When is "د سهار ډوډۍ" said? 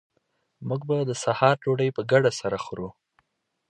1.09-1.89